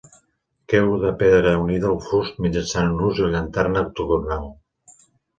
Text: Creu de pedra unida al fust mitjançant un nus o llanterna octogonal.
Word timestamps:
Creu 0.71 0.93
de 1.01 1.09
pedra 1.17 1.51
unida 1.65 1.85
al 1.89 1.99
fust 2.05 2.39
mitjançant 2.45 2.87
un 2.93 2.97
nus 3.01 3.21
o 3.27 3.29
llanterna 3.35 3.83
octogonal. 3.89 4.49